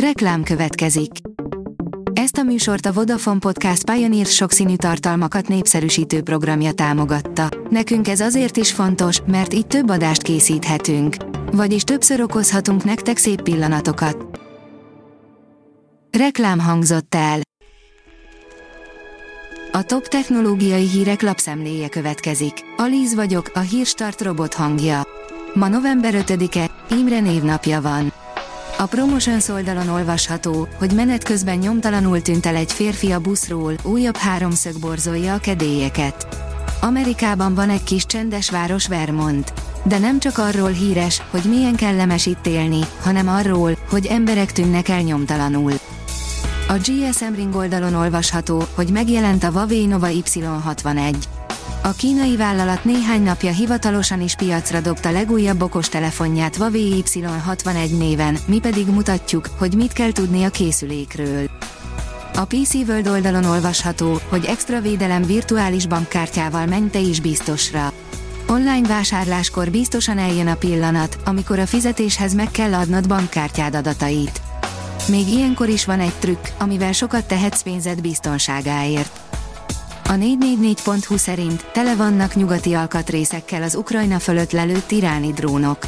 Reklám 0.00 0.42
következik. 0.42 1.10
Ezt 2.12 2.36
a 2.36 2.42
műsort 2.42 2.86
a 2.86 2.92
Vodafone 2.92 3.38
Podcast 3.38 3.90
Pioneer 3.90 4.26
sokszínű 4.26 4.76
tartalmakat 4.76 5.48
népszerűsítő 5.48 6.22
programja 6.22 6.72
támogatta. 6.72 7.48
Nekünk 7.70 8.08
ez 8.08 8.20
azért 8.20 8.56
is 8.56 8.72
fontos, 8.72 9.20
mert 9.26 9.54
így 9.54 9.66
több 9.66 9.90
adást 9.90 10.22
készíthetünk. 10.22 11.16
Vagyis 11.52 11.82
többször 11.82 12.20
okozhatunk 12.20 12.84
nektek 12.84 13.16
szép 13.16 13.42
pillanatokat. 13.42 14.40
Reklám 16.18 16.58
hangzott 16.60 17.14
el. 17.14 17.40
A 19.72 19.82
top 19.82 20.08
technológiai 20.08 20.88
hírek 20.88 21.22
lapszemléje 21.22 21.88
következik. 21.88 22.52
Alíz 22.76 23.14
vagyok, 23.14 23.50
a 23.54 23.60
hírstart 23.60 24.22
robot 24.22 24.54
hangja. 24.54 25.02
Ma 25.54 25.68
november 25.68 26.14
5-e, 26.16 26.70
Imre 26.90 27.20
névnapja 27.20 27.80
van. 27.80 28.12
A 28.78 28.86
Promotions 28.86 29.48
oldalon 29.48 29.88
olvasható, 29.88 30.68
hogy 30.78 30.92
menet 30.92 31.24
közben 31.24 31.58
nyomtalanul 31.58 32.22
tűnt 32.22 32.46
el 32.46 32.56
egy 32.56 32.72
férfi 32.72 33.12
a 33.12 33.20
buszról, 33.20 33.74
újabb 33.82 34.16
háromszög 34.16 34.78
borzolja 34.80 35.34
a 35.34 35.38
kedélyeket. 35.38 36.26
Amerikában 36.80 37.54
van 37.54 37.70
egy 37.70 37.82
kis 37.82 38.06
csendes 38.06 38.50
város 38.50 38.86
Vermont. 38.86 39.52
De 39.84 39.98
nem 39.98 40.18
csak 40.18 40.38
arról 40.38 40.70
híres, 40.70 41.22
hogy 41.30 41.44
milyen 41.44 41.76
kellemes 41.76 42.26
itt 42.26 42.46
élni, 42.46 42.80
hanem 43.02 43.28
arról, 43.28 43.76
hogy 43.88 44.06
emberek 44.06 44.52
tűnnek 44.52 44.88
el 44.88 45.00
nyomtalanul. 45.00 45.72
A 46.68 46.72
GSM 46.72 47.34
Ring 47.34 47.54
oldalon 47.54 47.94
olvasható, 47.94 48.64
hogy 48.74 48.88
megjelent 48.88 49.44
a 49.44 49.50
Huawei 49.50 49.86
Nova 49.86 50.08
Y61. 50.10 51.14
A 51.86 51.92
kínai 51.92 52.36
vállalat 52.36 52.84
néhány 52.84 53.22
napja 53.22 53.52
hivatalosan 53.52 54.20
is 54.20 54.34
piacra 54.34 54.80
dobta 54.80 55.10
legújabb 55.10 55.62
okostelefonját 55.62 56.56
Huawei 56.56 57.02
Y61 57.06 57.98
néven, 57.98 58.38
mi 58.46 58.58
pedig 58.58 58.86
mutatjuk, 58.86 59.48
hogy 59.58 59.74
mit 59.74 59.92
kell 59.92 60.12
tudni 60.12 60.44
a 60.44 60.48
készülékről. 60.48 61.50
A 62.34 62.44
PC 62.44 62.74
World 62.74 63.06
oldalon 63.06 63.44
olvasható, 63.44 64.20
hogy 64.28 64.44
extra 64.44 64.80
védelem 64.80 65.22
virtuális 65.22 65.86
bankkártyával 65.86 66.66
menj 66.66 66.90
te 66.90 66.98
is 66.98 67.20
biztosra. 67.20 67.92
Online 68.48 68.88
vásárláskor 68.88 69.70
biztosan 69.70 70.18
eljön 70.18 70.46
a 70.46 70.54
pillanat, 70.54 71.18
amikor 71.24 71.58
a 71.58 71.66
fizetéshez 71.66 72.34
meg 72.34 72.50
kell 72.50 72.74
adnod 72.74 73.08
bankkártyád 73.08 73.74
adatait. 73.74 74.40
Még 75.08 75.28
ilyenkor 75.28 75.68
is 75.68 75.84
van 75.84 76.00
egy 76.00 76.14
trükk, 76.18 76.46
amivel 76.58 76.92
sokat 76.92 77.26
tehetsz 77.26 77.62
pénzed 77.62 78.00
biztonságáért. 78.00 79.20
A 80.08 80.12
444.hu 80.12 81.16
szerint 81.16 81.66
tele 81.72 81.94
vannak 81.94 82.34
nyugati 82.34 82.74
alkatrészekkel 82.74 83.62
az 83.62 83.74
Ukrajna 83.74 84.18
fölött 84.18 84.52
lelőtt 84.52 84.90
iráni 84.90 85.32
drónok. 85.32 85.78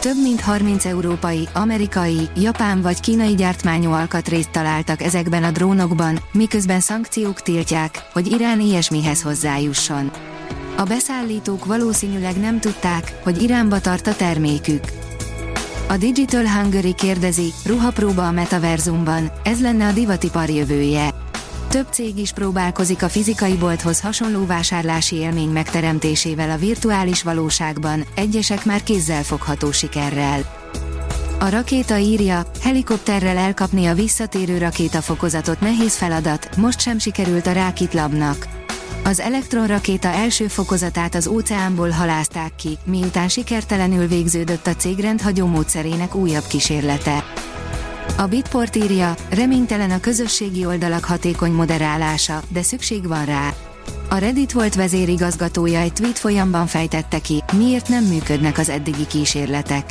Több 0.00 0.22
mint 0.22 0.40
30 0.40 0.84
európai, 0.84 1.48
amerikai, 1.52 2.28
japán 2.36 2.82
vagy 2.82 3.00
kínai 3.00 3.34
gyártmányú 3.34 3.90
alkatrészt 3.90 4.50
találtak 4.50 5.02
ezekben 5.02 5.44
a 5.44 5.50
drónokban, 5.50 6.18
miközben 6.32 6.80
szankciók 6.80 7.42
tiltják, 7.42 8.02
hogy 8.12 8.32
Irán 8.32 8.60
ilyesmihez 8.60 9.22
hozzájusson. 9.22 10.10
A 10.76 10.82
beszállítók 10.82 11.64
valószínűleg 11.64 12.36
nem 12.36 12.60
tudták, 12.60 13.14
hogy 13.22 13.42
Iránba 13.42 13.80
tart 13.80 14.06
a 14.06 14.16
termékük. 14.16 14.84
A 15.88 15.96
Digital 15.96 16.48
Hungary 16.48 16.94
kérdezi, 16.94 17.52
ruhapróba 17.66 18.26
a 18.26 18.30
metaverzumban, 18.30 19.32
ez 19.44 19.60
lenne 19.60 19.86
a 19.86 19.92
divatipar 19.92 20.48
jövője. 20.48 21.14
Több 21.72 21.86
cég 21.90 22.18
is 22.18 22.32
próbálkozik 22.32 23.02
a 23.02 23.08
fizikai 23.08 23.54
bolthoz 23.54 24.00
hasonló 24.00 24.46
vásárlási 24.46 25.16
élmény 25.16 25.48
megteremtésével 25.48 26.50
a 26.50 26.56
virtuális 26.56 27.22
valóságban, 27.22 28.04
egyesek 28.14 28.64
már 28.64 28.82
fogható 29.22 29.70
sikerrel. 29.70 30.40
A 31.38 31.48
rakéta 31.48 31.96
írja, 31.98 32.42
helikopterrel 32.62 33.36
elkapni 33.36 33.86
a 33.86 33.94
visszatérő 33.94 34.58
rakétafokozatot 34.58 35.60
nehéz 35.60 35.96
feladat, 35.96 36.56
most 36.56 36.80
sem 36.80 36.98
sikerült 36.98 37.46
a 37.46 37.52
Rákit 37.52 37.94
labnak. 37.94 38.46
Az 39.04 39.20
elektronrakéta 39.20 40.08
első 40.08 40.46
fokozatát 40.46 41.14
az 41.14 41.26
óceánból 41.26 41.90
halázták 41.90 42.54
ki, 42.54 42.78
miután 42.84 43.28
sikertelenül 43.28 44.06
végződött 44.06 44.66
a 44.66 44.74
cég 44.74 44.98
rendhagyó 44.98 45.46
módszerének 45.46 46.14
újabb 46.14 46.46
kísérlete. 46.46 47.24
A 48.16 48.26
Bitport 48.26 48.76
írja, 48.76 49.14
reménytelen 49.30 49.90
a 49.90 50.00
közösségi 50.00 50.66
oldalak 50.66 51.04
hatékony 51.04 51.52
moderálása, 51.52 52.42
de 52.48 52.62
szükség 52.62 53.06
van 53.06 53.24
rá. 53.24 53.54
A 54.08 54.16
Reddit 54.16 54.52
volt 54.52 54.74
vezérigazgatója 54.74 55.78
egy 55.78 55.92
tweet 55.92 56.18
folyamban 56.18 56.66
fejtette 56.66 57.18
ki, 57.18 57.42
miért 57.56 57.88
nem 57.88 58.04
működnek 58.04 58.58
az 58.58 58.68
eddigi 58.68 59.06
kísérletek. 59.06 59.90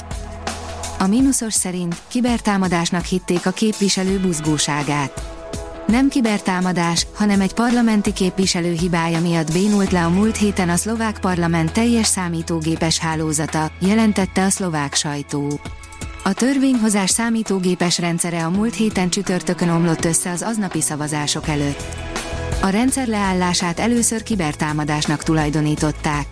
A 1.00 1.08
mínuszos 1.08 1.54
szerint 1.54 1.96
kibertámadásnak 2.08 3.06
hitték 3.06 3.46
a 3.46 3.52
képviselő 3.52 4.20
buzgóságát. 4.20 5.30
Nem 5.88 6.10
kibertámadás, 6.10 7.08
hanem 7.16 7.42
egy 7.42 7.54
parlamenti 7.54 8.14
képviselő 8.14 8.72
hibája 8.72 9.22
miatt 9.22 9.52
bénult 9.52 9.92
le 9.92 10.04
a 10.04 10.10
múlt 10.10 10.38
héten 10.38 10.70
a 10.70 10.76
szlovák 10.76 11.20
parlament 11.20 11.72
teljes 11.72 12.08
számítógépes 12.08 12.98
hálózata, 12.98 13.72
jelentette 13.80 14.44
a 14.44 14.50
szlovák 14.50 14.94
sajtó. 14.94 15.60
A 16.24 16.34
törvényhozás 16.34 17.10
számítógépes 17.10 18.00
rendszere 18.00 18.46
a 18.46 18.50
múlt 18.50 18.76
héten 18.76 19.10
csütörtökön 19.10 19.70
omlott 19.70 20.06
össze 20.06 20.32
az 20.32 20.42
aznapi 20.42 20.82
szavazások 20.82 21.48
előtt. 21.48 21.84
A 22.62 22.68
rendszer 22.68 23.08
leállását 23.08 23.80
először 23.80 24.24
kibertámadásnak 24.24 25.24
tulajdonították. 25.24 26.28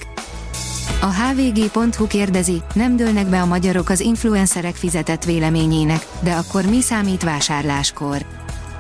A 1.01 1.13
hvg.hu 1.13 2.07
kérdezi, 2.07 2.61
nem 2.73 2.95
dőlnek 2.95 3.27
be 3.27 3.41
a 3.41 3.45
magyarok 3.45 3.89
az 3.89 3.99
influencerek 3.99 4.75
fizetett 4.75 5.23
véleményének, 5.23 6.05
de 6.23 6.31
akkor 6.31 6.65
mi 6.65 6.81
számít 6.81 7.23
vásárláskor? 7.23 8.25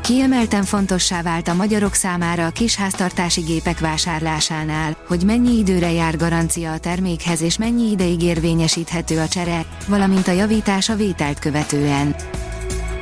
Kiemelten 0.09 0.63
fontossá 0.63 1.21
vált 1.21 1.47
a 1.47 1.53
magyarok 1.53 1.93
számára 1.93 2.45
a 2.45 2.49
kisháztartási 2.49 3.41
gépek 3.41 3.79
vásárlásánál, 3.79 4.97
hogy 5.07 5.23
mennyi 5.23 5.57
időre 5.57 5.91
jár 5.91 6.17
garancia 6.17 6.71
a 6.71 6.79
termékhez 6.79 7.41
és 7.41 7.57
mennyi 7.57 7.91
ideig 7.91 8.23
érvényesíthető 8.23 9.19
a 9.19 9.27
csere, 9.27 9.65
valamint 9.87 10.27
a 10.27 10.31
javítás 10.31 10.89
a 10.89 10.95
vételt 10.95 11.39
követően. 11.39 12.15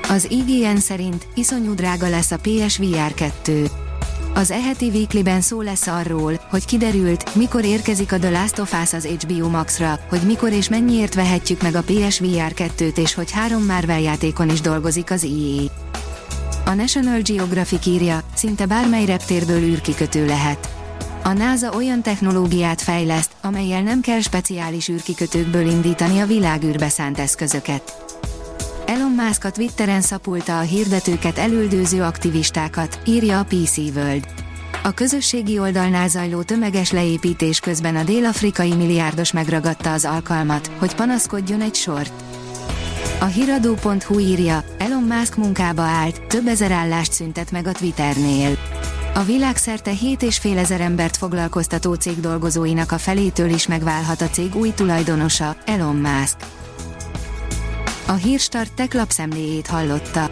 Az 0.10 0.28
IGN 0.30 0.76
szerint 0.76 1.28
iszonyú 1.36 1.74
drága 1.74 2.10
lesz 2.10 2.32
a 2.32 2.40
PSVR 2.42 3.14
2. 3.14 3.66
Az 4.34 4.52
eheti 4.52 4.90
weekly 4.90 5.40
szó 5.40 5.62
lesz 5.62 5.88
arról, 5.88 6.42
hogy 6.50 6.66
kiderült, 6.66 7.36
mikor 7.36 7.66
érkezik 7.66 8.12
a 8.12 8.20
The 8.20 8.30
Last 8.30 8.60
of 8.60 8.74
Us 8.84 8.94
az 8.94 9.06
HBO 9.06 9.50
Max-ra, 9.50 10.00
hogy 10.10 10.22
mikor 10.22 10.52
és 10.52 10.70
mennyiért 10.70 11.14
vehetjük 11.14 11.62
meg 11.62 11.76
a 11.76 11.84
PSVR 11.84 12.54
2-t 12.56 12.98
és 12.98 13.14
hogy 13.14 13.32
három 13.32 13.66
Marvel 13.66 14.02
játékon 14.02 14.50
is 14.50 14.62
dolgozik 14.62 15.12
az 15.12 15.24
EA. 15.24 15.86
A 16.68 16.74
National 16.74 17.22
Geographic 17.22 17.86
írja, 17.86 18.20
szinte 18.36 18.66
bármely 18.66 19.06
reptérből 19.06 19.62
űrkikötő 19.62 20.26
lehet. 20.26 20.70
A 21.24 21.34
NASA 21.34 21.72
olyan 21.72 22.02
technológiát 22.02 22.82
fejleszt, 22.82 23.32
amelyel 23.42 23.82
nem 23.82 24.02
kell 24.02 24.20
speciális 24.20 24.90
űrkikötőkből 24.90 25.70
indítani 25.70 26.20
a 26.20 26.26
világűrbe 26.26 26.90
szánt 26.90 27.20
eszközöket. 27.20 28.16
Elon 28.86 29.12
Musk 29.12 29.44
a 29.44 29.52
Twitteren 29.52 30.02
szapulta 30.02 30.58
a 30.58 30.62
hirdetőket 30.62 31.38
elüldőző 31.38 32.02
aktivistákat, 32.02 33.00
írja 33.06 33.40
a 33.40 33.44
PC 33.44 33.78
World. 33.78 34.28
A 34.84 34.92
közösségi 34.92 35.60
oldalnál 35.60 36.08
zajló 36.08 36.42
tömeges 36.42 36.92
leépítés 36.92 37.60
közben 37.60 37.96
a 37.96 38.04
dél-afrikai 38.04 38.74
milliárdos 38.76 39.32
megragadta 39.32 39.94
az 39.94 40.06
alkalmat, 40.06 40.72
hogy 40.78 40.96
panaszkodjon 40.96 41.62
egy 41.62 41.76
sort. 41.76 42.27
A 43.20 43.26
hiradó.hu 43.26 44.20
írja, 44.20 44.64
Elon 44.78 45.04
Musk 45.04 45.36
munkába 45.36 45.82
állt, 45.82 46.28
több 46.28 46.48
ezer 46.48 46.72
állást 46.72 47.12
szüntet 47.12 47.52
meg 47.52 47.68
a 47.68 47.72
Twitternél. 47.72 48.58
A 49.14 49.24
világszerte 49.24 49.92
7,5 49.92 50.58
ezer 50.58 50.82
embert 50.82 51.18
foglalkoztató 51.18 51.94
cég 51.94 52.20
dolgozóinak 52.20 52.92
a 52.92 52.98
felétől 52.98 53.50
is 53.50 53.68
megválhat 53.68 54.22
a 54.22 54.30
cég 54.30 54.56
új 54.56 54.74
tulajdonosa, 54.76 55.56
Elon 55.66 55.96
Musk. 55.96 56.38
A 58.08 58.14
Hírstart 58.14 58.74
tech 58.74 58.96
lapszemléjét 58.96 59.68
hallotta. 59.68 60.32